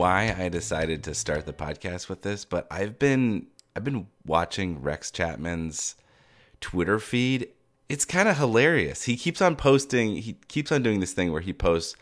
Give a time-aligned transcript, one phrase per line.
[0.00, 4.80] Why I decided to start the podcast with this, but I've been I've been watching
[4.80, 5.94] Rex Chapman's
[6.62, 7.48] Twitter feed.
[7.90, 9.02] It's kind of hilarious.
[9.02, 10.16] He keeps on posting.
[10.16, 11.96] He keeps on doing this thing where he posts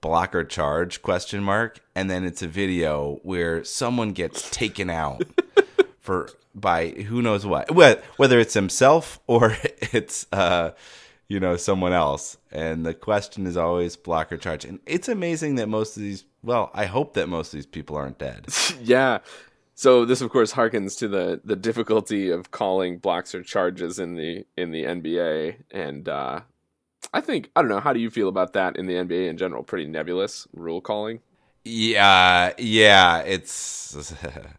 [0.00, 5.22] blocker charge question mark, and then it's a video where someone gets taken out
[6.00, 7.70] for by who knows what,
[8.16, 9.58] whether it's himself or
[9.92, 10.70] it's uh,
[11.32, 12.36] you know someone else.
[12.52, 16.24] And the question is always block or charge, and it's amazing that most of these.
[16.42, 18.46] Well, I hope that most of these people aren't dead.
[18.82, 19.18] yeah.
[19.74, 24.16] So this, of course, harkens to the the difficulty of calling blocks or charges in
[24.16, 26.40] the in the NBA, and uh,
[27.14, 27.80] I think I don't know.
[27.80, 29.62] How do you feel about that in the NBA in general?
[29.62, 31.20] Pretty nebulous rule calling.
[31.64, 34.14] Yeah, yeah, it's.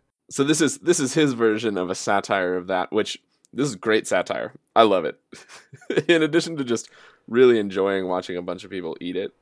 [0.32, 3.22] so this is this is his version of a satire of that, which
[3.54, 4.54] this is great satire.
[4.76, 5.20] I love it.
[6.08, 6.90] in addition to just
[7.28, 9.34] really enjoying watching a bunch of people eat it.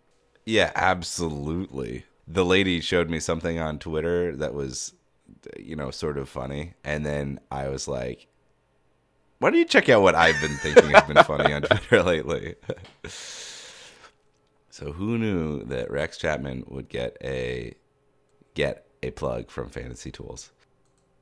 [0.45, 2.05] Yeah, absolutely.
[2.27, 4.93] The lady showed me something on Twitter that was
[5.57, 6.73] you know, sort of funny.
[6.83, 8.27] And then I was like,
[9.39, 12.55] why don't you check out what I've been thinking has been funny on Twitter lately?
[14.69, 17.73] so who knew that Rex Chapman would get a
[18.53, 20.51] get a plug from Fantasy Tools?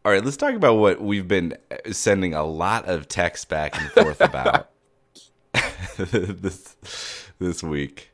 [0.05, 1.57] All right, let's talk about what we've been
[1.91, 4.69] sending a lot of texts back and forth about
[5.97, 6.77] this
[7.37, 8.11] this week.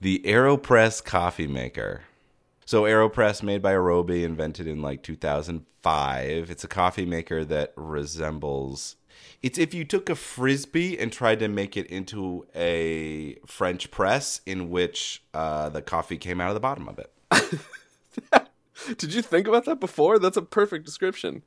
[0.00, 2.04] The AeroPress coffee maker.
[2.64, 6.50] So AeroPress, made by Aerobie, invented in like 2005.
[6.50, 8.96] It's a coffee maker that resembles.
[9.42, 14.40] It's if you took a frisbee and tried to make it into a French press,
[14.46, 17.12] in which uh, the coffee came out of the bottom of it.
[18.98, 20.18] Did you think about that before?
[20.18, 21.42] That's a perfect description.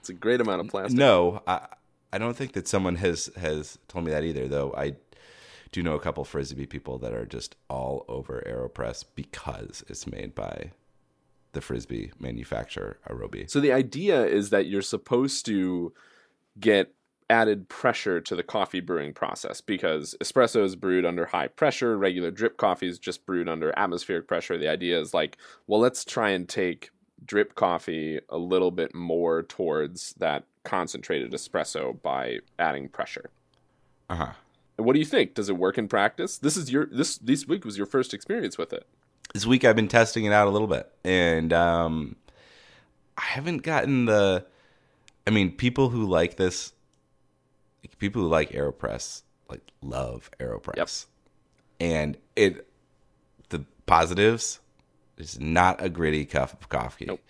[0.00, 0.96] It's a great amount of plastic.
[0.96, 1.66] No, I,
[2.12, 4.48] I don't think that someone has has told me that either.
[4.48, 4.96] Though I
[5.72, 10.34] do know a couple frisbee people that are just all over Aeropress because it's made
[10.34, 10.72] by
[11.52, 13.50] the frisbee manufacturer Aerobie.
[13.50, 15.92] So the idea is that you're supposed to
[16.60, 16.92] get
[17.28, 22.30] added pressure to the coffee brewing process because espresso is brewed under high pressure, regular
[22.30, 24.56] drip coffee is just brewed under atmospheric pressure.
[24.56, 26.90] The idea is like, well, let's try and take
[27.24, 33.30] drip coffee a little bit more towards that concentrated espresso by adding pressure.
[34.08, 34.32] Uh-huh.
[34.76, 35.34] And What do you think?
[35.34, 36.38] Does it work in practice?
[36.38, 38.86] This is your this this week was your first experience with it.
[39.32, 42.16] This week I've been testing it out a little bit, and um,
[43.16, 44.44] I haven't gotten the.
[45.26, 46.72] I mean, people who like this,
[47.98, 50.88] people who like Aeropress, like love Aeropress, yep.
[51.80, 52.66] and it.
[53.48, 54.58] The positives
[55.16, 57.20] is not a gritty cup of coffee, nope.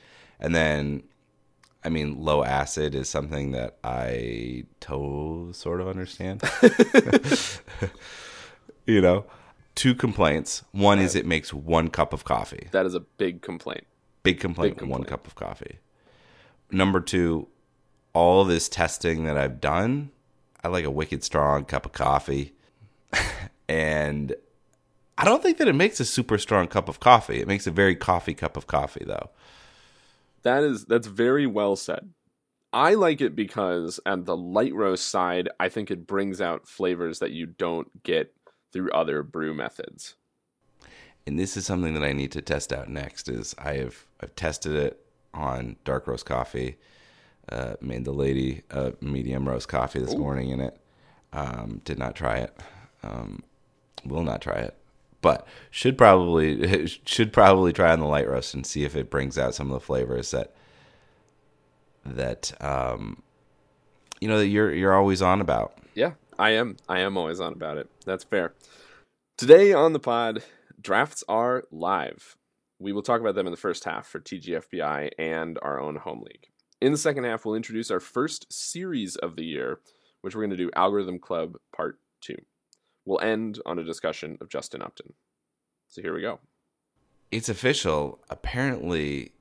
[0.40, 1.02] and then
[1.86, 6.42] I mean, low acid is something that I to sort of understand.
[8.86, 9.24] you know,
[9.76, 10.64] two complaints.
[10.72, 12.66] One is it makes one cup of coffee.
[12.72, 13.86] That is a big complaint.
[14.24, 14.72] Big complaint.
[14.72, 14.98] Big complaint.
[14.98, 15.78] One cup of coffee.
[16.72, 17.46] Number two,
[18.12, 20.10] all this testing that I've done,
[20.66, 22.52] I like a wicked strong cup of coffee,
[23.68, 24.34] and
[25.16, 27.40] I don't think that it makes a super strong cup of coffee.
[27.40, 29.30] It makes a very coffee cup of coffee, though.
[30.42, 32.10] That is that's very well said.
[32.72, 37.20] I like it because at the light roast side, I think it brings out flavors
[37.20, 38.34] that you don't get
[38.72, 40.16] through other brew methods.
[41.28, 43.28] And this is something that I need to test out next.
[43.28, 46.76] Is I have I've tested it on dark roast coffee.
[47.50, 50.18] Uh, made the lady a medium roast coffee this Ooh.
[50.18, 50.76] morning in it.
[51.32, 52.56] Um, did not try it.
[53.02, 53.42] Um,
[54.04, 54.76] will not try it
[55.26, 59.36] but should probably should probably try on the light roast and see if it brings
[59.36, 60.54] out some of the flavors that
[62.04, 63.22] that um,
[64.20, 65.78] you know that you're you're always on about.
[65.94, 66.76] Yeah, I am.
[66.88, 67.90] I am always on about it.
[68.04, 68.54] That's fair.
[69.36, 70.44] Today on the pod,
[70.80, 72.36] drafts are live.
[72.78, 76.20] We will talk about them in the first half for TGFBI and our own home
[76.20, 76.46] league.
[76.80, 79.80] In the second half, we'll introduce our first series of the year,
[80.20, 82.36] which we're going to do Algorithm Club Part 2
[83.06, 85.14] we'll end on a discussion of Justin Upton.
[85.88, 86.40] So here we go.
[87.30, 88.20] It's official.
[88.28, 89.32] Apparently,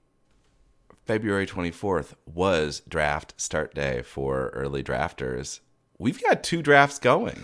[1.06, 5.60] February 24th was draft start day for early drafters.
[5.98, 7.44] We've got two drafts going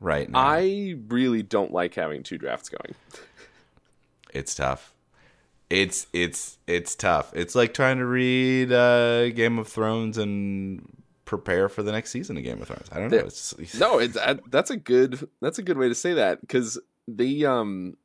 [0.00, 0.38] right now.
[0.38, 2.94] I really don't like having two drafts going.
[4.32, 4.91] It's tough.
[5.72, 7.32] It's it's it's tough.
[7.34, 10.86] It's like trying to read uh, Game of Thrones and
[11.24, 12.88] prepare for the next season of Game of Thrones.
[12.92, 13.18] I don't know.
[13.18, 16.78] It's, no, it's uh, that's a good that's a good way to say that because
[17.08, 17.96] the um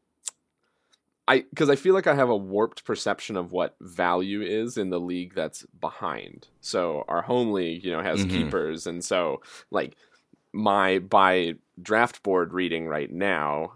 [1.27, 4.89] I because I feel like I have a warped perception of what value is in
[4.89, 6.47] the league that's behind.
[6.61, 8.29] So our home league, you know, has Mhm.
[8.29, 9.41] keepers, and so
[9.71, 9.97] like
[10.53, 13.73] my by draft board reading right now,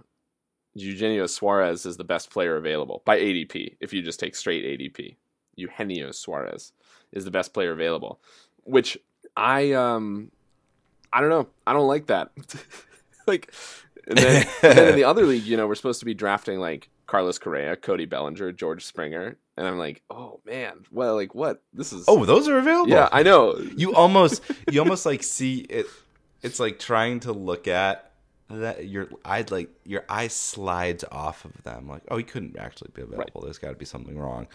[0.73, 3.77] Eugenio Suarez is the best player available by ADP.
[3.79, 5.15] If you just take straight ADP,
[5.55, 6.71] Eugenio Suarez
[7.11, 8.21] is the best player available,
[8.63, 8.97] which
[9.35, 10.31] I um
[11.13, 11.47] I don't know.
[11.67, 12.31] I don't like that.
[13.27, 13.53] like
[14.07, 16.59] and then, and then in the other league, you know, we're supposed to be drafting
[16.59, 21.61] like Carlos Correa, Cody Bellinger, George Springer, and I'm like, oh man, well, like what?
[21.73, 22.89] This is oh, those are available.
[22.89, 23.57] yeah, I know.
[23.75, 24.41] you almost
[24.71, 25.87] you almost like see it.
[26.41, 28.10] It's like trying to look at
[28.59, 31.87] that your eye like your eye slides off of them.
[31.87, 33.41] Like, oh, he couldn't actually be available.
[33.41, 34.47] There's got to be something wrong.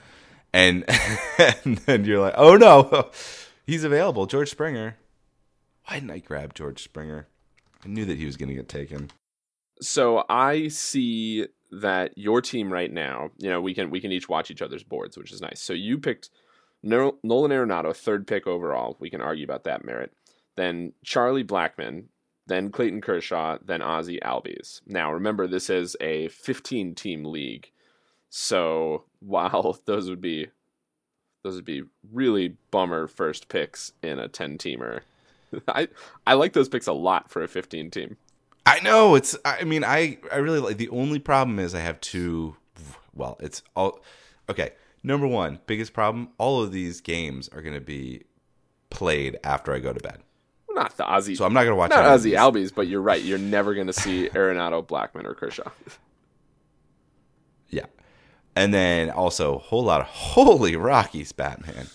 [0.52, 0.84] And
[1.38, 3.10] and then you're like, oh no,
[3.66, 4.26] he's available.
[4.26, 4.96] George Springer.
[5.87, 7.28] Why didn't I grab George Springer?
[7.84, 9.10] I knew that he was going to get taken.
[9.81, 14.28] So I see that your team right now, you know, we can we can each
[14.28, 15.60] watch each other's boards, which is nice.
[15.60, 16.31] So you picked
[16.82, 18.96] Nolan Arenado, third pick overall.
[19.00, 20.12] We can argue about that merit.
[20.56, 22.04] Then Charlie Blackmon,
[22.46, 24.81] then Clayton Kershaw, then Ozzie Albies.
[24.87, 27.70] Now remember, this is a 15 team league,
[28.28, 30.48] so while those would be
[31.43, 35.02] those would be really bummer first picks in a 10 teamer.
[35.69, 35.88] I
[36.26, 38.16] I like those picks a lot for a 15 team.
[38.66, 39.37] I know it's.
[39.44, 40.76] I mean, I I really like.
[40.76, 42.56] The only problem is I have two.
[43.14, 44.00] Well, it's all
[44.50, 44.72] okay.
[45.04, 46.31] Number one, biggest problem.
[46.37, 48.25] All of these games are going to be
[48.90, 50.19] played after I go to bed,
[50.76, 51.34] Not the Ozzie.
[51.34, 51.90] so I'm not going to watch.
[51.90, 52.32] not Ozzie.
[52.32, 53.20] Albies, but you're right.
[53.23, 55.70] You're never going to see Arenado, Blackmon, or Kershaw.
[57.70, 57.87] Yeah,
[58.55, 61.88] and then also a whole lot of holy Rockies, Batman.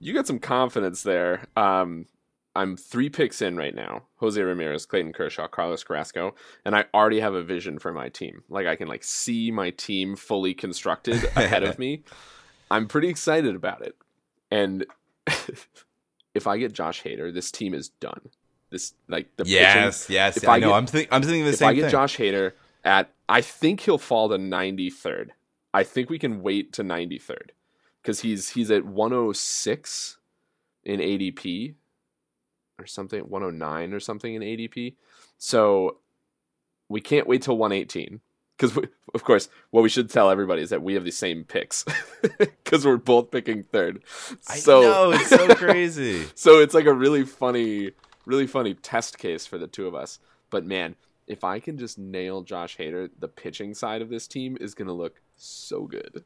[0.00, 1.44] You got some confidence there.
[1.56, 2.06] Um,
[2.54, 6.34] I'm three picks in right now: Jose Ramirez, Clayton Kershaw, Carlos Carrasco,
[6.64, 8.42] and I already have a vision for my team.
[8.48, 12.04] Like I can like see my team fully constructed ahead of me.
[12.70, 13.96] I'm pretty excited about it.
[14.50, 14.86] And
[16.34, 18.30] if I get Josh Hader, this team is done.
[18.70, 20.36] This like the pitching Yes, yes.
[20.38, 20.68] if I I know.
[20.68, 21.08] get- I'm think.
[21.10, 21.90] I'm thinking the if same If I get thing.
[21.90, 22.52] Josh Hader
[22.84, 25.30] at, I think he'll fall to 93rd.
[25.74, 27.50] I think we can wait to 93rd
[28.02, 30.18] because he's he's at 106
[30.84, 31.74] in ADP
[32.78, 34.94] or something, 109 or something in ADP.
[35.38, 35.98] So
[36.88, 38.20] we can't wait till 118
[38.62, 41.84] because of course what we should tell everybody is that we have the same picks
[42.38, 44.02] because we're both picking third.
[44.48, 46.26] I So know it's so crazy.
[46.34, 47.90] so it's like a really funny,
[48.24, 50.18] really funny test case for the two of us.
[50.50, 50.94] But man,
[51.26, 54.92] if I can just nail Josh Hader, the pitching side of this team is gonna
[54.92, 56.24] look so good.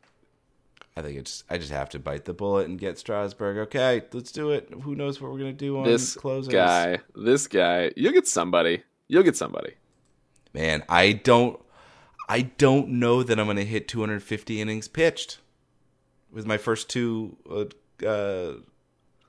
[0.98, 1.44] I think it's.
[1.50, 3.58] I just have to bite the bullet and get Strasburg.
[3.58, 4.72] Okay, let's do it.
[4.82, 6.16] Who knows what we're gonna do on This
[6.48, 8.82] guy, this guy, you'll get somebody.
[9.06, 9.74] You'll get somebody.
[10.54, 11.60] Man, I don't
[12.28, 15.38] I don't know that I'm going to hit 250 innings pitched
[16.30, 18.54] with my first two uh, uh,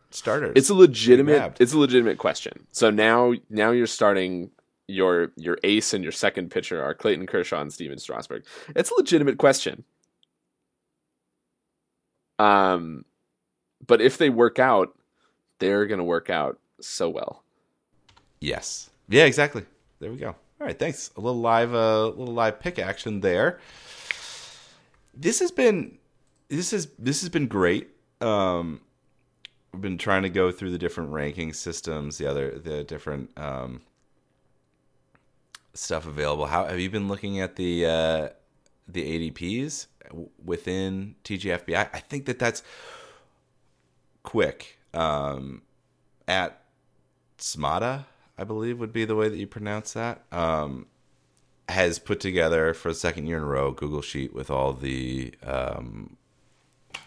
[0.09, 0.53] starters.
[0.55, 1.57] It's a legitimate.
[1.59, 2.65] It's a legitimate question.
[2.71, 4.49] So now, now you're starting
[4.87, 8.45] your your ace and your second pitcher are Clayton Kershaw and Stephen Strasburg.
[8.75, 9.83] It's a legitimate question.
[12.39, 13.03] Um,
[13.85, 14.97] but if they work out,
[15.59, 17.43] they're gonna work out so well.
[18.39, 18.89] yes.
[19.09, 19.65] Yeah, exactly.
[19.99, 20.35] There we go.
[20.59, 21.11] All right, thanks.
[21.15, 23.59] A little live uh little live pick action there.
[25.13, 25.99] This has been
[26.49, 27.89] this is this has been great.
[28.21, 28.81] Um
[29.73, 33.81] I've been trying to go through the different ranking systems, the other the different um
[35.75, 36.47] stuff available.
[36.47, 38.29] How have you been looking at the uh
[38.87, 39.85] the ADPs
[40.43, 41.89] within TGFBI?
[41.93, 42.63] I think that that's
[44.23, 44.79] quick.
[44.91, 45.61] Um
[46.27, 46.61] at
[47.37, 48.05] Smada,
[48.37, 50.23] I believe would be the way that you pronounce that.
[50.31, 50.87] Um
[51.69, 55.33] has put together for the second year in a row Google Sheet with all the
[55.43, 56.15] um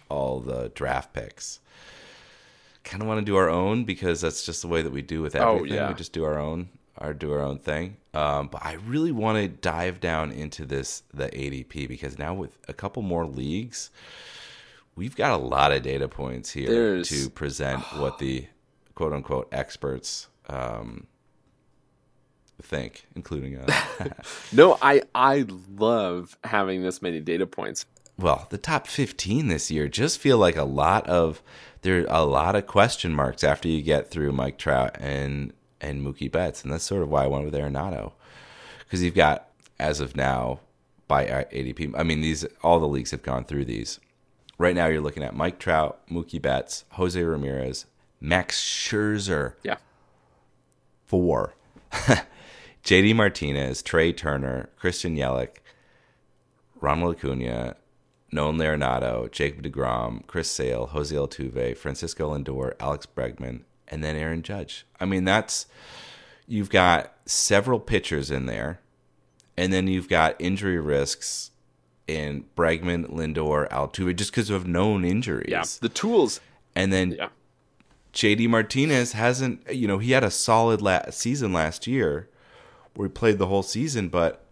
[0.09, 1.61] all the draft picks.
[2.85, 5.23] Kind of want to do our own because that's just the way that we do
[5.23, 5.77] with Oh, everything.
[5.77, 5.89] yeah.
[5.89, 7.97] We just do our own, our do our own thing.
[8.15, 12.59] Um, but I really want to dive down into this the ADP because now with
[12.69, 13.91] a couple more leagues,
[14.97, 18.47] we've got a lot of data points here There's- to present what the
[18.95, 21.07] quote unquote experts um,
[22.63, 23.69] think, including us.
[24.01, 24.09] Uh,
[24.53, 27.87] no, I I love having this many data points.
[28.19, 31.43] well, the top 15 this year just feel like a lot of
[31.83, 36.05] there are a lot of question marks after you get through Mike Trout and and
[36.07, 38.13] Mookie Betts, and that's sort of why I went with Arenado
[38.81, 39.49] because you've got
[39.79, 40.61] as of now
[41.09, 41.95] by uh, ADP.
[41.97, 43.99] I mean, these all the leagues have gone through these.
[44.59, 47.87] Right now, you're looking at Mike Trout, Mookie Betts, Jose Ramirez,
[48.21, 49.77] Max Scherzer, Yeah.
[51.07, 51.55] four,
[52.85, 55.57] JD Martinez, Trea Turner, Christian Yelich,
[56.81, 57.77] Ronald Acuna,
[58.33, 64.43] Nolan Arenado, Jacob DeGrom, Chris Sale, Jose Altuve, Francisco Lindor, Alex Bregman, and then Aaron
[64.43, 64.87] Judge.
[64.99, 65.67] I mean, that's
[66.47, 68.81] you've got several pitchers in there,
[69.57, 71.51] and then you've got injury risks
[72.07, 75.47] in Bregman, Lindor, Altuve, just because of known injuries.
[75.49, 75.65] Yeah.
[75.81, 76.41] The tools.
[76.75, 77.29] And then Yeah.
[78.13, 82.29] JD Martinez hasn't, you know, he had a solid la- season last year
[82.95, 84.45] where he played the whole season, but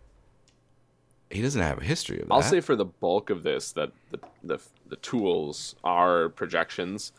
[1.30, 2.34] he doesn't have a history of that.
[2.34, 7.12] I'll say for the bulk of this that the, the the tools, are projections,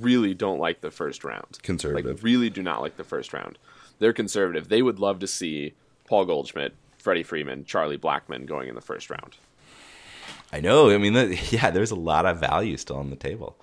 [0.00, 1.58] really don't like the first round.
[1.62, 2.16] Conservative.
[2.16, 3.58] Like really do not like the first round.
[3.98, 4.68] They're conservative.
[4.68, 5.74] They would love to see
[6.06, 9.36] Paul Goldschmidt, Freddie Freeman, Charlie Blackmon going in the first round.
[10.52, 10.90] I know.
[10.90, 13.56] I mean, that, yeah, there's a lot of value still on the table.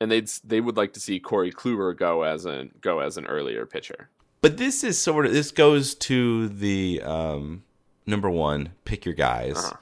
[0.00, 3.26] And they'd they would like to see Corey Kluber go as an go as an
[3.26, 4.08] earlier pitcher.
[4.44, 7.64] But this is sort of this goes to the um,
[8.06, 9.76] number one, pick your guys, Uh-huh.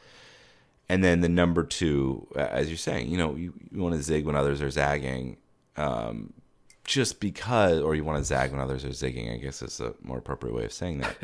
[0.88, 4.02] and then the number two, uh, as you're saying, you know, you, you want to
[4.02, 5.38] zig when others are zagging,
[5.76, 6.32] um,
[6.84, 9.34] just because, or you want to zag when others are zigging.
[9.34, 11.16] I guess is a more appropriate way of saying that.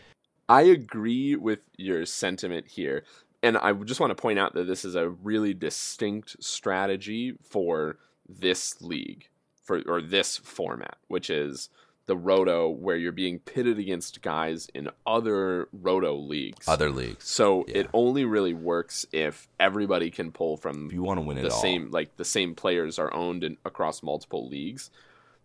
[0.48, 3.04] I agree with your sentiment here.
[3.42, 7.98] And I just want to point out that this is a really distinct strategy for
[8.26, 9.28] this league
[9.62, 11.68] for or this format, which is
[12.06, 16.66] the roto where you're being pitted against guys in other roto leagues.
[16.68, 17.78] Other leagues, so yeah.
[17.78, 21.42] it only really works if everybody can pull from if you want to win it
[21.42, 24.90] the all, same like the same players are owned in, across multiple leagues.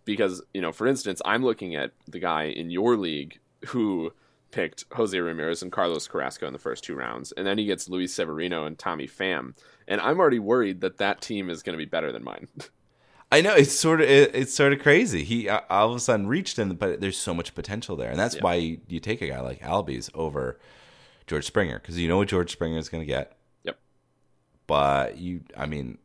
[0.04, 4.12] Because you know for instance i'm looking at the guy in your league who
[4.50, 7.88] picked jose ramirez and carlos carrasco in the first two rounds and then he gets
[7.88, 9.54] luis severino and tommy pham.
[9.88, 12.48] And i'm already worried that that team is going to be better than mine
[13.32, 15.24] I know it's sort of it, it's sort of crazy.
[15.24, 18.20] He uh, all of a sudden reached in, but there's so much potential there, and
[18.20, 18.42] that's Yeah.
[18.44, 20.60] why you, you take a guy like Albies over
[21.28, 23.38] George Springer because you know what George Springer is going to get.
[23.64, 23.80] Yep.
[24.68, 25.98] But you, I mean,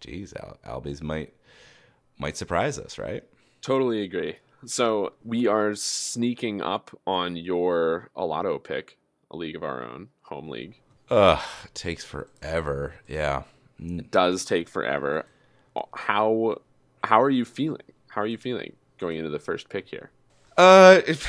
[0.00, 1.32] geez, Al- Albies might
[2.18, 3.22] might surprise us, right?
[3.60, 4.36] totally agree
[4.66, 8.96] so we are sneaking up on your Alato pick
[9.32, 12.94] a league of our own home league Ugh, it takes forever.
[13.08, 13.42] Yeah.
[13.80, 15.26] it does take forever
[15.94, 16.60] how
[17.04, 20.10] how are you feeling how are you feeling going into the first pick here
[20.56, 21.24] Uh, it,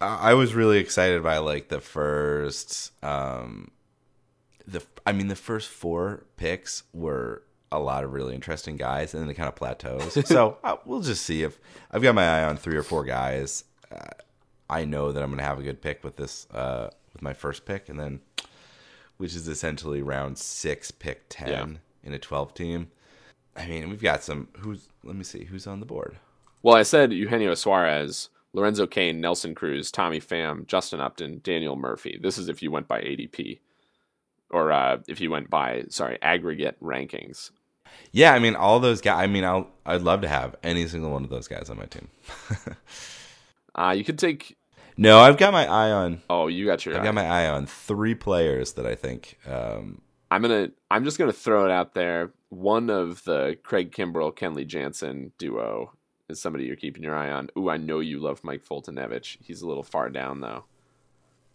[0.00, 3.70] I I was really excited by like the first, um,
[4.66, 9.22] the I mean the first four picks were a lot of really interesting guys, and
[9.22, 10.18] then it kind of plateaus.
[10.28, 11.58] so uh, we'll just see if
[11.90, 13.64] I've got my eye on three or four guys.
[13.90, 14.10] Uh,
[14.68, 17.64] I know that I'm gonna have a good pick with this, uh, with my first
[17.64, 18.20] pick, and then
[19.16, 22.08] which is essentially round six, pick ten Yeah.
[22.08, 22.90] in a twelve team.
[23.56, 24.48] I mean, we've got some.
[24.58, 24.88] Who's?
[25.04, 25.44] Let me see.
[25.44, 26.16] Who's on the board?
[26.62, 32.18] Well, I said Eugenio Suarez, Lorenzo Cain, Nelson Cruz, Tommy Pham, Justin Upton, Daniel Murphy.
[32.22, 33.58] This is if you went by ADP,
[34.50, 37.50] or uh, if you went by sorry aggregate rankings.
[38.10, 39.22] Yeah, I mean all those guys.
[39.22, 41.86] I mean, I'll I'd love to have any single one of those guys on my
[41.86, 42.08] team.
[43.74, 44.56] Uh, you could take.
[44.96, 46.20] no, I've got my eye on.
[46.28, 46.96] Oh, you got your.
[46.96, 49.38] I've got my eye on three players that I think.
[49.46, 50.02] Um,
[50.32, 50.70] I'm gonna.
[50.90, 52.30] I'm just gonna throw it out there.
[52.48, 55.92] One of the Craig Kimbrel, Kenley Jansen duo
[56.30, 57.50] is somebody you're keeping your eye on.
[57.58, 59.36] Ooh, I know you love Mike Foltynewicz.
[59.42, 60.64] He's a little far down though.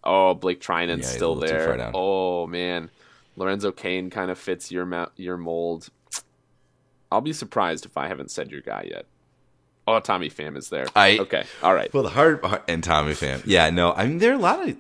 [0.04, 1.92] Oh, Blake Treinen's Yeah, still there.
[1.96, 2.92] Oh man,
[3.36, 5.90] Lorenzo Cain kind of fits your mou- your mold.
[7.12, 9.06] I'll be surprised if I haven't said your guy yet.
[9.88, 10.86] Oh, Tommy Pham is there.
[10.96, 11.92] I- okay, all right.
[11.96, 13.42] well, the hard and Tommy Pham.
[13.46, 14.78] Yeah, no, I mean there are a lot of.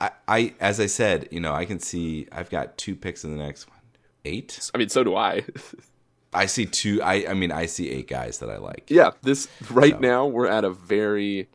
[0.00, 2.26] I, I as I said, you know, I can see.
[2.32, 3.78] I've got two picks in the next one.
[4.24, 4.70] Eight.
[4.74, 5.44] I mean, so do I.
[6.32, 7.02] I see two.
[7.02, 8.84] I I mean, I see eight guys that I like.
[8.88, 9.98] yeah, this right So.
[10.00, 11.48] now we're at a very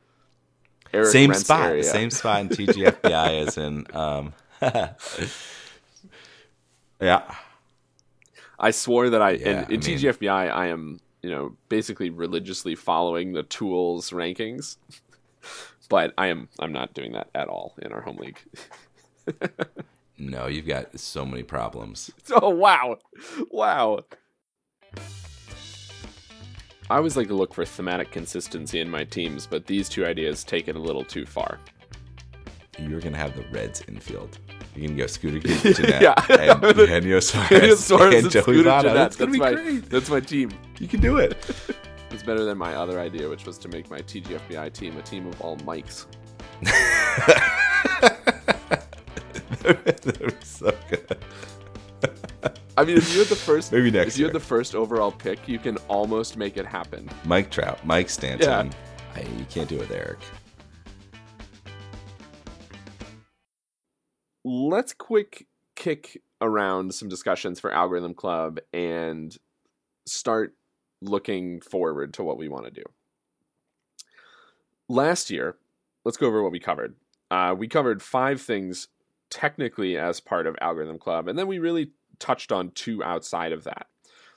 [0.93, 1.69] Eric same Rentz spot.
[1.69, 1.83] area.
[1.83, 3.85] Same spot in TGFBI as in.
[3.95, 4.33] Um,
[7.01, 7.23] yeah.
[8.59, 12.09] I swore that I Yeah, in, in I mean- TGFBI I am you know basically
[12.09, 14.77] religiously following the tools rankings,
[15.89, 18.39] but I am I'm not doing that at all in our home league.
[20.19, 22.11] No, you've got so many problems.
[22.31, 22.97] Oh wow,
[23.49, 23.99] wow.
[26.89, 30.43] I always like to look for thematic consistency in my teams, but these two ideas
[30.43, 31.59] take it a little too far.
[32.77, 34.37] You're gonna have the Reds infield.
[34.75, 35.39] You can go Scooter
[35.73, 36.13] Gennett Yeah.
[36.29, 38.93] and Eugenio Suarez, Suarez and and Joey Scooter Votto.
[38.93, 39.89] That's gonna That's be my great.
[39.89, 40.51] that's my team.
[40.79, 41.35] You can do it.
[42.13, 45.27] It's better than my other idea, which was to make my TGFBI team a team
[45.27, 46.05] of all mics.
[49.61, 51.17] that was so good.
[52.77, 54.29] I mean, if you had the first, Maybe next if you year.
[54.29, 57.09] had the first overall pick, you can almost make it happen.
[57.25, 58.67] Mike Trout, Mike Stanton.
[58.67, 58.71] Yeah.
[59.15, 60.19] I, you can't do it Eric.
[64.45, 69.37] let's quick kick around some discussions for algorithm club and
[70.05, 70.53] start
[71.03, 72.83] looking forward to what we want to do
[74.87, 75.55] last year
[76.03, 76.95] let's go over what we covered
[77.31, 78.89] uh, we covered five things
[79.29, 83.63] technically as part of algorithm club and then we really touched on two outside of
[83.63, 83.87] that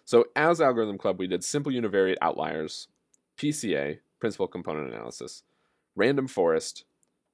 [0.04, 2.88] so as algorithm club we did simple univariate outliers
[3.36, 5.42] pca principal component analysis
[5.94, 6.84] random forest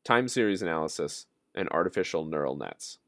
[0.04, 2.98] time series analysis and artificial neural nets.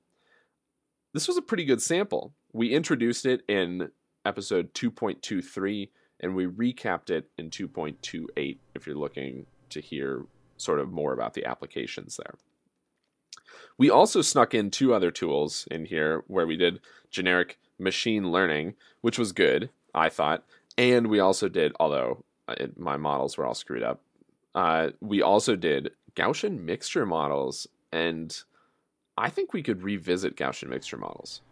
[1.12, 2.34] This was a pretty good sample.
[2.52, 3.90] We introduced it in
[4.24, 5.90] episode 2.23
[6.24, 10.24] and we recapped it in 2.28 if you're looking to hear
[10.56, 12.34] sort of more about the applications there.
[13.76, 18.74] We also snuck in two other tools in here where we did generic machine learning,
[19.02, 20.44] which was good, I thought.
[20.78, 24.00] And we also did, although uh, it, my models were all screwed up,
[24.54, 28.34] uh, we also did Gaussian mixture models and
[29.18, 31.42] I think we could revisit Gaussian mixture models.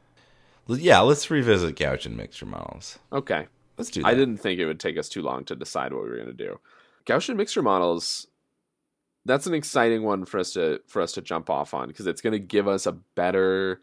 [0.66, 2.98] Yeah, let's revisit Gaussian mixture models.
[3.12, 3.48] Okay.
[3.82, 4.08] Let's do that.
[4.08, 6.28] I didn't think it would take us too long to decide what we were going
[6.28, 6.60] to do.
[7.06, 8.26] Gaussian mixture models
[9.24, 12.20] that's an exciting one for us to for us to jump off on because it's
[12.20, 13.80] going to give us a better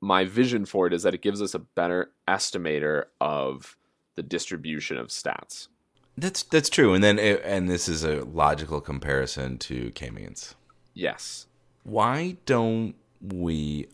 [0.00, 3.76] my vision for it is that it gives us a better estimator of
[4.14, 5.68] the distribution of stats.
[6.16, 6.94] That's that's true.
[6.94, 10.54] And then it, and this is a logical comparison to K-means.
[10.94, 11.46] Yes.
[11.82, 13.88] Why don't we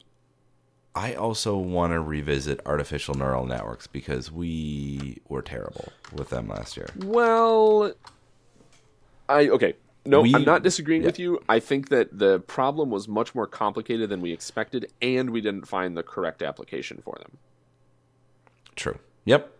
[0.96, 6.74] I also want to revisit artificial neural networks because we were terrible with them last
[6.74, 6.88] year.
[6.96, 7.92] Well,
[9.28, 9.74] I okay.
[10.06, 11.08] No, We- I'm not disagreeing yeah.
[11.08, 11.42] with you.
[11.48, 15.66] I think that the problem was much more complicated than we expected, and we didn't
[15.66, 17.36] find the correct application for them.
[18.76, 18.98] True.
[19.26, 19.52] Yep.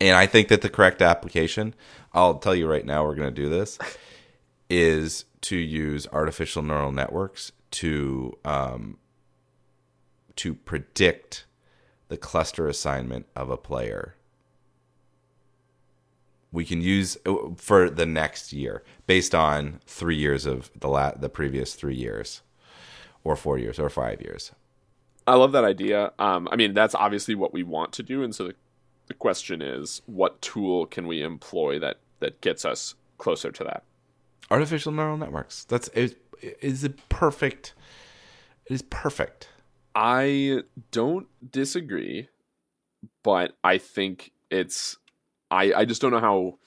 [0.00, 1.74] And I think that the correct application,
[2.14, 3.78] I'll tell you right now, we're going to do this,
[4.70, 8.98] is to use artificial neural networks to um,
[10.36, 11.44] to predict
[12.08, 14.16] the cluster assignment of a player.
[16.50, 21.12] We can use uh, for the next year based on three years of the la-
[21.12, 22.42] the previous three years,
[23.24, 24.52] or four years, or five years.
[25.26, 26.12] I love that idea.
[26.18, 28.54] Um, I mean, that's obviously what we want to do, and so the,
[29.06, 33.84] the question is, what tool can we employ that that gets us closer to that?
[34.52, 35.64] artificial neural networks.
[35.64, 36.18] That's it
[36.60, 37.74] is a perfect.
[38.66, 39.48] It is perfect.
[39.94, 42.28] I don't disagree,
[43.22, 44.96] but I think it's
[45.50, 46.58] I I just don't know how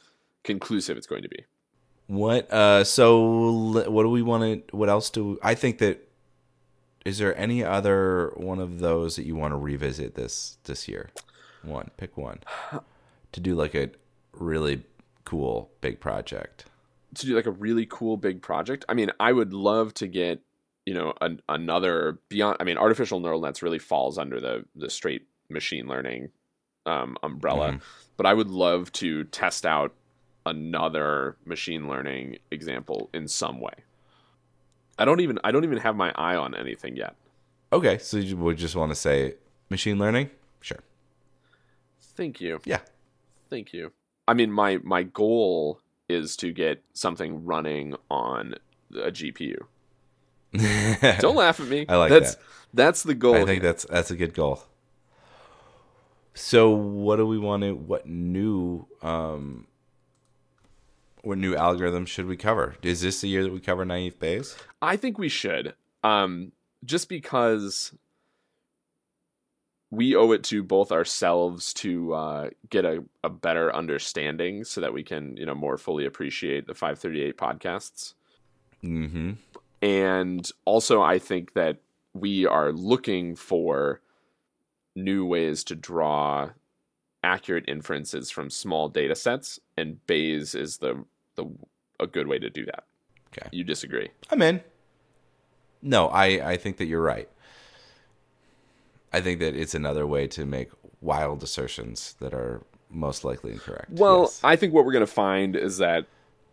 [0.44, 1.46] conclusive it's going to be.
[2.08, 2.52] What?
[2.52, 2.84] Uh.
[2.84, 4.78] So, what do we want to?
[4.78, 6.08] What else do I think that?
[7.04, 11.10] Is there any other one of those that you want to revisit this this year?
[11.64, 11.92] One.
[11.98, 12.40] Pick one.
[13.32, 13.90] To do like a
[14.34, 14.84] really
[15.26, 16.66] cool big project.
[17.16, 18.86] to do like a really cool big project.
[18.88, 20.42] I mean, I would love to get
[20.86, 22.58] you know an, another beyond.
[22.60, 26.30] I mean, artificial neural nets really falls under the the straight machine learning
[26.86, 27.82] um, umbrella, Mhm.
[28.18, 29.94] but I would love to test out
[30.46, 33.74] another machine learning example in some way.
[35.00, 37.16] I don't even I don't even have my eye on anything yet.
[37.74, 37.98] Okay.
[37.98, 39.36] So you would just want to say
[39.70, 40.30] machine learning?
[40.62, 40.80] Sure.
[42.00, 42.62] Thank you.
[42.66, 42.80] Yeah.
[43.50, 43.92] Thank you.
[44.28, 48.56] I mean, my my goal is to get something running on
[48.96, 49.58] a GPU.
[51.20, 51.86] Don't laugh at me.
[51.88, 52.44] I like that's, that.
[52.74, 53.36] That's the goal.
[53.36, 53.72] I think here.
[53.72, 54.64] that's that's a good goal.
[56.34, 59.68] So what do we want to what new um
[61.26, 62.76] what new algorithm should we cover?
[62.82, 64.56] Is this the year that we cover naive Bayes?
[64.82, 65.74] I think we should.
[66.04, 66.52] Um,
[66.84, 67.94] just because
[69.90, 74.94] we owe it to both ourselves to uh, get a, a better understanding so that
[74.94, 78.14] we can, you know, more fully appreciate the 538 podcasts.
[78.84, 79.32] Mm-hmm.
[79.86, 81.78] And also, I think that
[82.16, 84.02] we are looking for
[84.96, 86.50] new ways to draw
[87.24, 91.46] accurate inferences from small data sets, and Bayes is the the
[92.00, 92.86] a good way to do that.
[93.38, 93.48] Okay.
[93.52, 94.10] You disagree?
[94.32, 94.62] I'm in.
[95.84, 97.30] No, I, I think that you're right.
[99.14, 100.70] I think that it's another way to make
[101.00, 103.92] wild assertions that are most likely incorrect.
[103.92, 104.42] Well, Yes.
[104.44, 106.08] I think what we're going to find is that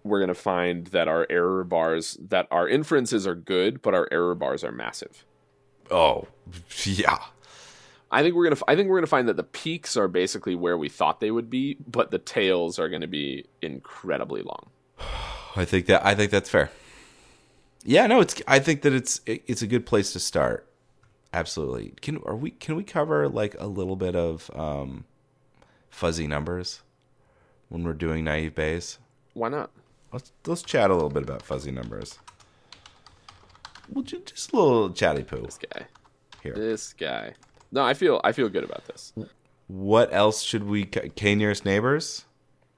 [0.05, 4.09] we're going to find that our error bars, that our inferences are good, but our
[4.11, 5.25] error bars are massive.
[5.91, 6.27] Oh,
[6.85, 7.19] yeah.
[8.13, 8.61] I think we're gonna.
[8.69, 11.49] I think we're gonna find that the peaks are basically where we thought they would
[11.49, 14.69] be, but the tails are gonna be incredibly long.
[15.57, 16.71] I think that I think that's fair.
[17.85, 18.41] Yeah, no, it's.
[18.47, 20.69] I think that it's it's a good place to start.
[21.33, 21.95] Absolutely.
[22.03, 25.05] Can are we can we cover like a little bit of um,
[25.89, 26.83] fuzzy numbers
[27.71, 28.99] when we're doing naive Bayes?
[29.33, 29.71] Why not?
[30.13, 32.19] Let's let's chat a little bit about fuzzy numbers.
[33.91, 35.87] Well, ju- just a little chatty poo This guy.
[36.43, 36.55] here.
[36.55, 37.35] This guy.
[37.71, 38.21] No, I feel.
[38.25, 39.13] I feel good about this.
[39.69, 40.85] What else should we?
[40.85, 42.27] K nearest neighbors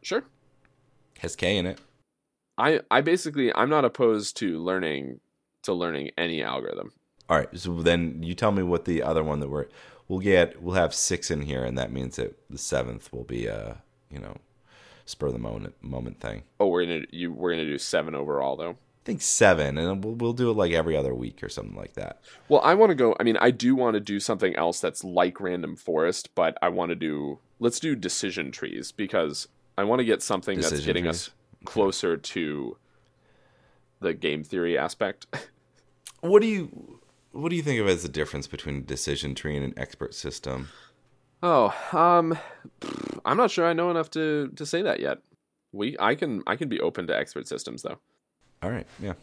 [0.02, 0.22] Sure.
[1.18, 1.80] has K in it.
[2.56, 2.80] I.
[2.90, 3.52] I basically.
[3.54, 5.20] I'm not opposed to learning
[5.62, 6.92] to learning any algorithm.
[7.28, 9.66] All right, so then you tell me what the other one that we're
[10.08, 10.62] we'll get.
[10.62, 14.20] We'll have six in here, and that means that the seventh will be a you
[14.20, 14.36] know
[15.06, 16.44] spur the moment moment thing.
[16.60, 17.02] Oh, we're gonna.
[17.10, 17.32] You.
[17.32, 18.70] We're gonna do seven overall though.
[18.70, 21.94] I think seven, and we'll we'll do it like every other week or something like
[21.94, 22.20] that.
[22.48, 23.14] Well, I want to go.
[23.20, 26.68] I mean, I do want to do something else that's like random forest, but I
[26.70, 27.38] want to do.
[27.60, 31.28] Let's do decision trees because I want to get something that's getting trees?
[31.28, 31.30] us
[31.64, 32.76] closer to
[34.00, 35.26] the game theory aspect.
[36.20, 37.00] What do you
[37.32, 40.14] what do you think of as the difference between a decision tree and an expert
[40.14, 40.70] system?
[41.44, 42.36] Oh, um,
[43.24, 45.18] I'm not sure I know enough to to say that yet.
[45.72, 47.98] We, I can, I can be open to expert systems though.
[48.62, 49.14] All right, yeah.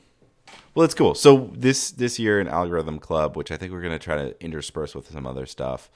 [0.75, 1.15] Well, it's cool.
[1.15, 4.43] So this this year in Algorithm Club, which I think we're going to try to
[4.43, 5.89] intersperse with some other stuff,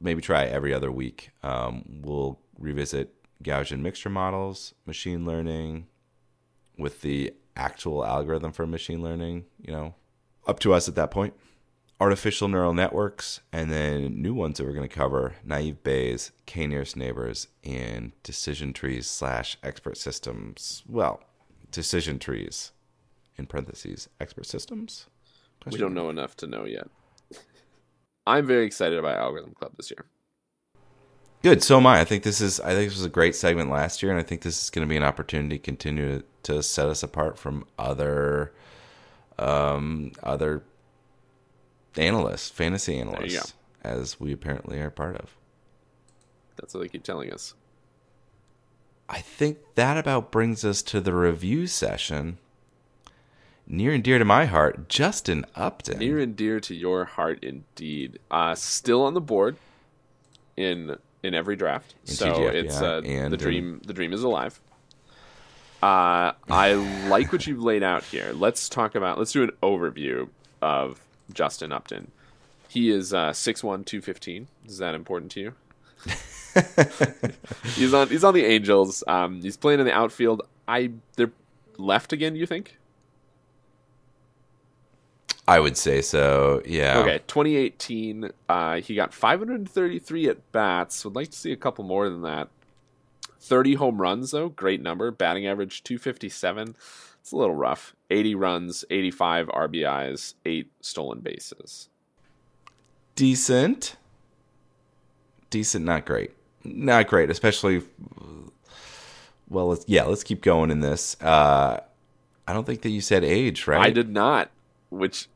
[0.00, 1.30] maybe try every other week.
[1.42, 5.86] Um, we'll revisit Gaussian mixture models, machine learning,
[6.78, 9.44] with the actual algorithm for machine learning.
[9.60, 9.94] You know,
[10.46, 11.34] up to us at that point.
[12.04, 16.98] Artificial neural networks, and then new ones that we're going to cover: naive Bayes, k-nearest
[16.98, 20.82] neighbors, and decision trees slash expert systems.
[20.86, 21.22] Well,
[21.70, 22.72] decision trees
[23.38, 25.06] in parentheses expert systems
[25.70, 26.88] We don't know enough to know yet.
[28.26, 30.04] I'm very excited about Algorithm Club this year.
[31.42, 33.70] good so am i i think this is i think this was a great segment
[33.70, 36.62] last year and i think this is going to be an opportunity to continue to
[36.62, 38.52] set us apart from other
[39.38, 40.62] um other
[41.96, 45.36] analysts fantasy analysts as we apparently are part of
[46.56, 47.54] That's what they keep telling us.
[49.08, 52.38] i think that about brings us to the review session
[53.66, 58.18] near and dear to my heart justin upton Near and dear to your heart, indeed.
[58.30, 59.56] Uh, still on the board
[60.56, 61.94] in in every draft.
[62.06, 63.80] In so TGF, it's yeah, uh, and the dream.
[63.86, 64.60] The dream is alive.
[65.82, 66.74] Uh, I
[67.08, 68.32] like what you've laid out here.
[68.34, 69.18] Let's talk about.
[69.18, 70.28] Let's do an overview
[70.60, 71.00] of
[71.34, 72.10] Justin Upton.
[72.68, 74.48] He is uh, 6'1", 215.
[74.66, 75.54] Is that important to you?
[77.74, 78.08] he's on.
[78.08, 79.04] He's on the Angels.
[79.06, 80.42] Um, he's playing in the outfield.
[80.66, 81.32] I they're
[81.78, 82.36] left again.
[82.36, 82.78] You think?
[85.46, 91.04] i would say so yeah Okay, 2018, uh, he got 533 at bats.
[91.04, 92.48] Would like to see a couple more than that.
[93.40, 94.48] 30 home runs, though.
[94.48, 95.10] Great number.
[95.10, 96.76] Batting average 257.
[97.24, 97.96] It's a little rough.
[98.10, 101.88] 80 runs, 85 RBIs, 8 stolen bases.
[103.14, 103.96] decent
[105.48, 106.32] decent not great
[106.64, 107.80] not great especially
[109.48, 111.80] well let's yeah let's keep going in this uh
[112.48, 114.50] i don't think that you said age right I did not,
[114.90, 115.28] which.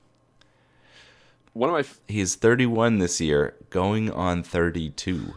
[1.55, 1.81] One of my.
[1.81, 5.35] f- he's 31 this year going on 32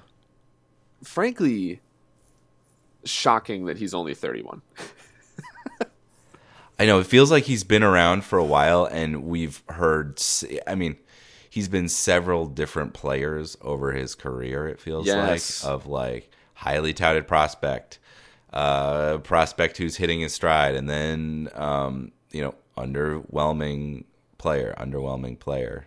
[1.03, 1.79] Frankly,
[3.05, 4.61] shocking that he's only 31.
[6.81, 10.19] i know it feels like he's been around for a while and we've heard
[10.65, 10.97] I mean
[11.49, 15.63] he's been several different players over his career it feels Yes.
[15.63, 17.99] like of like highly touted prospect
[18.51, 24.03] uh prospect who's hitting his stride and then um you know underwhelming
[24.39, 25.85] player underwhelming player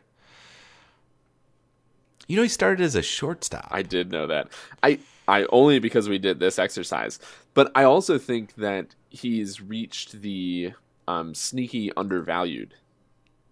[2.29, 4.49] you know he started as a shortstop I did know that.
[4.83, 7.19] I I only because we did this exercise,
[7.55, 10.73] but I also think that he's reached the
[11.09, 12.75] um, sneaky undervalued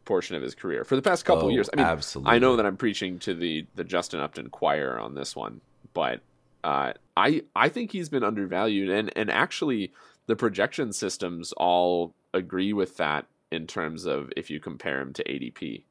[0.05, 1.69] portion of his career for the past couple Oh, years.
[1.73, 2.33] I mean, absolutely.
[2.35, 5.61] I know that I'm preaching to the the Justin Upton choir on this one,
[5.95, 6.21] but
[6.65, 9.93] uh, I I think he's been undervalued, and and actually
[10.27, 15.25] the projection systems all agree with that in terms of if you compare him to
[15.25, 15.83] ADP.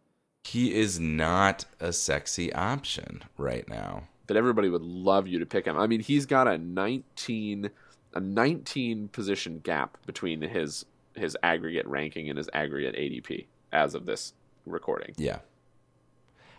[0.43, 5.65] he is not a sexy option right now But everybody would love you to pick
[5.65, 5.78] him.
[5.78, 7.69] I mean, he's got a 19
[8.13, 14.06] a 19 position gap between his his aggregate ranking and his aggregate ADP as of
[14.06, 14.34] this
[14.65, 15.13] recording.
[15.17, 15.39] Yeah.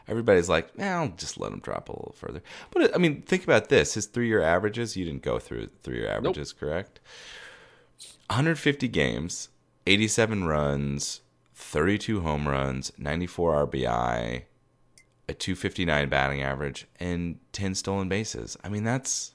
[0.08, 2.42] Everybody's like, eh, I'll just let him drop a little further.
[2.70, 4.96] But I mean, think about this: his three-year averages.
[4.96, 7.00] You didn't go through three-year averages, correct?
[8.28, 9.48] 150 games,
[9.86, 11.20] 87 runs,
[11.54, 14.42] 32 home runs, 94 RBI,
[15.28, 18.56] a 259 batting average, and 10 stolen bases.
[18.64, 19.34] I mean, that's.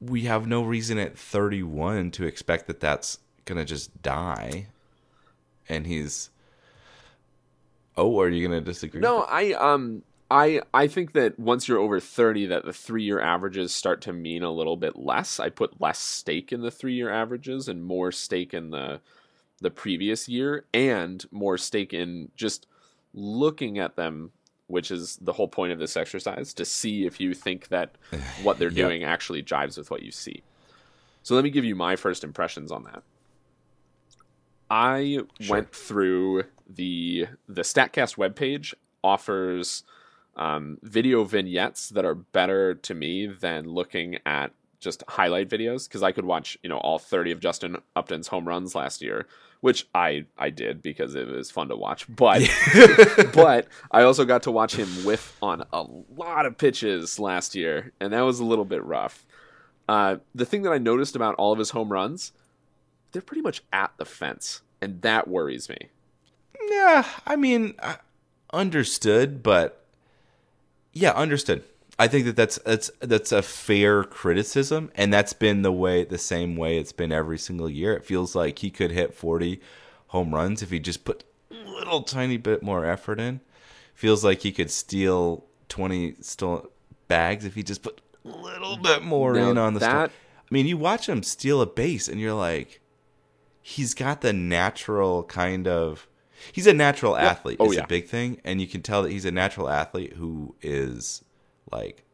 [0.00, 3.18] We have no reason at 31 to expect that that's
[3.52, 4.66] going to just die.
[5.68, 6.30] And he's.
[7.96, 9.00] Oh, are you going to disagree?
[9.00, 13.74] No, I um I I think that once you're over 30 that the 3-year averages
[13.74, 15.40] start to mean a little bit less.
[15.40, 19.00] I put less stake in the 3-year averages and more stake in the
[19.60, 22.66] the previous year and more stake in just
[23.12, 24.30] looking at them
[24.68, 27.96] which is the whole point of this exercise to see if you think that
[28.42, 28.86] what they're Yep.
[28.86, 30.42] doing actually jives with what you see.
[31.24, 33.02] So let me give you my first impressions on that.
[34.70, 35.56] I Sure.
[35.56, 39.82] went through the the Statcast webpage offers
[40.36, 46.02] um, video vignettes that are better to me than looking at just highlight videos because
[46.02, 49.26] I could watch you know all 30 of Justin Upton's home runs last year,
[49.60, 52.06] which I I did because it was fun to watch.
[52.14, 52.42] But
[53.34, 55.84] but I also got to watch him whiff on a
[56.16, 59.26] lot of pitches last year, and that was a little bit rough.
[59.88, 62.32] Uh, the thing that I noticed about all of his home runs,
[63.12, 65.88] they're pretty much at the fence, and that worries me.
[66.70, 67.96] Yeah, I mean, uh,
[68.52, 69.84] understood, but
[70.92, 71.64] yeah, understood.
[71.98, 76.18] I think that that's that's that's a fair criticism, and that's been the way, the
[76.18, 77.94] same way it's been every single year.
[77.94, 79.60] It feels like he could hit forty
[80.08, 83.40] home runs if he just put a little tiny bit more effort in.
[83.94, 86.66] Feels like he could steal twenty stolen
[87.06, 89.80] bags if he just put a little bit more Now in on the.
[89.80, 92.79] that- I mean, you watch him steal a base, and you're like,
[93.62, 96.06] he's got the natural kind of
[96.52, 97.84] he's a natural athlete Oh, it's yeah.
[97.84, 98.40] a big thing.
[98.44, 101.24] And you can tell that he's a natural athlete who is
[101.70, 102.04] like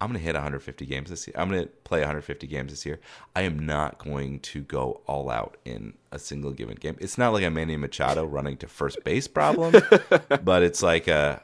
[0.00, 1.34] i'm gonna hit 150 games this year.
[1.38, 2.98] I'm gonna play 150 games this year.
[3.36, 6.96] I am not going to go all out in a single given game.
[7.00, 9.72] It's not like a manny machado running to first base problem
[10.44, 11.42] but it's like a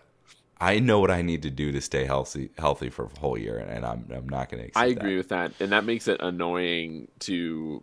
[0.61, 3.59] I know what I need to do to stay healthy healthy for a whole year,
[3.59, 4.77] and I'm I'm not going to.
[4.77, 7.81] I agree with that, and that makes it annoying to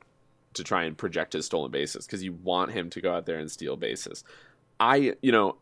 [0.56, 3.38] to try and project his stolen bases because you want him to go out there
[3.38, 4.24] and steal bases.
[4.80, 5.58] I, you know,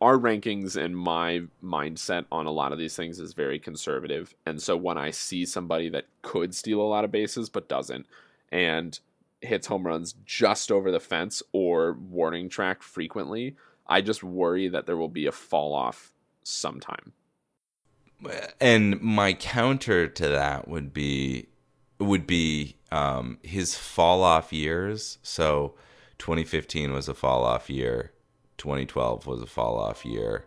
[0.00, 4.60] our rankings and my mindset on a lot of these things is very conservative, and
[4.60, 8.06] so when I see somebody that could steal a lot of bases but doesn't,
[8.50, 8.98] and
[9.40, 13.54] hits home runs just over the fence or warning track frequently,
[13.86, 17.12] I just worry that there will be a fall off sometime.
[18.60, 21.48] And my counter to that would be
[21.98, 25.18] would be um, his fall off years.
[25.24, 25.74] So
[26.18, 28.12] 2015 was a fall off year.
[28.58, 30.44] 2012 was a fall off year.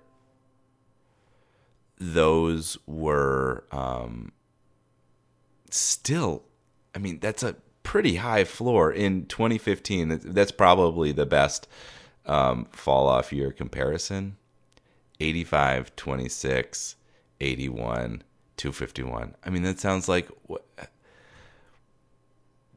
[2.00, 4.32] Those were um,
[5.70, 6.44] still,
[6.96, 10.22] I mean, that's a pretty high floor in 2015.
[10.24, 11.68] That's probably the best
[12.26, 14.38] um, fall off year comparison.
[15.20, 16.96] 85, 26,
[17.42, 18.24] 81,
[18.56, 19.36] 251.
[19.44, 20.64] I mean, that sounds like what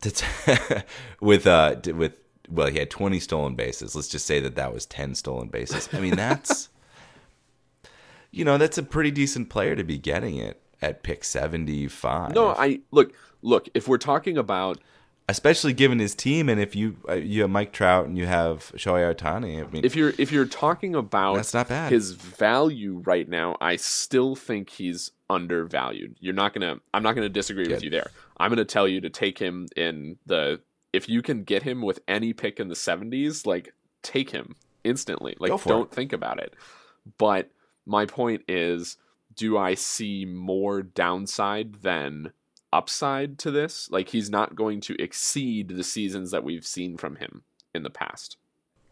[1.21, 2.15] with uh with
[2.49, 3.95] well, he had 20 stolen bases.
[3.95, 5.89] Let's just say that that was 10 stolen bases.
[5.93, 6.69] I mean, that's
[8.31, 12.35] you know, that's a pretty decent player to be getting it at pick 75.
[12.35, 14.79] No, I look, look, if we're talking about
[15.31, 18.73] especially given his team and if you uh, you have Mike Trout and you have
[18.77, 21.93] Shohei Ohtani, I mean, if you're if you're talking about That's not bad.
[21.93, 26.16] his value right now, I still think he's undervalued.
[26.21, 28.11] You're not gonna I'm not gonna disagree with you there.
[28.37, 30.61] I'm gonna tell you to take him in the
[30.93, 35.37] if you can get him with any pick in the 70s, like take him instantly.
[35.38, 35.95] Like don't it.
[35.95, 36.55] think about it.
[37.19, 37.51] But
[37.87, 38.97] my point is,
[39.37, 42.33] do I see more downside than
[42.73, 43.91] upside to this?
[43.91, 47.43] Like he's not going to exceed the seasons that we've seen from him
[47.75, 48.37] in the past.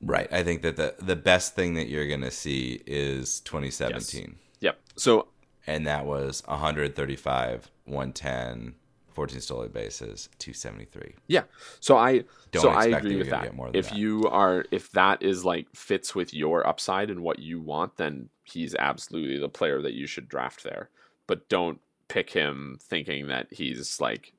[0.01, 0.29] right.
[0.33, 4.37] I think that the the best thing that you're going to see is 2017.
[4.61, 4.79] Yep.
[4.97, 5.29] So
[5.67, 8.75] And that was 135, 110,
[9.13, 11.15] 14 stolen bases, 273.
[11.27, 11.43] Yeah.
[11.81, 13.43] So I Don't so I agree with that.
[13.45, 13.99] get more than If that.
[13.99, 18.29] you are if that is like fits with your upside and what you want, then
[18.45, 20.91] he's absolutely the player that you should draft there.
[21.27, 24.33] But don't pick him thinking that he's like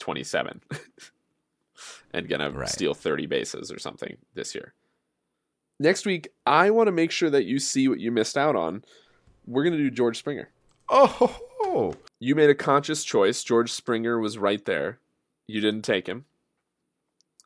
[0.00, 0.60] 27
[2.12, 2.66] and going Right.
[2.66, 4.72] to steal 30 bases or something this year.
[5.78, 8.82] Next week, I want to make sure that you see what you missed out on.
[9.46, 10.48] We're going to do George Springer.
[10.88, 13.44] Oh, You made a conscious choice.
[13.44, 14.98] George Springer was right there.
[15.46, 16.24] You didn't take him.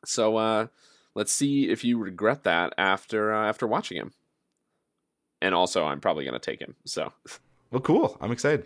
[0.05, 0.67] So uh,
[1.13, 4.13] let's see if you regret that after uh, after watching him.
[5.41, 6.75] And also, I'm probably going to take him.
[6.85, 7.11] So
[7.71, 8.17] well, cool.
[8.21, 8.65] I'm excited.